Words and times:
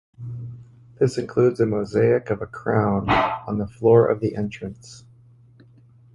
This 0.99 1.19
includes 1.19 1.59
a 1.59 1.67
mosaic 1.67 2.31
of 2.31 2.41
a 2.41 2.47
Crown 2.47 3.07
on 3.47 3.59
the 3.59 3.67
floor 3.67 4.07
of 4.07 4.19
the 4.19 4.35
entrance. 4.35 5.03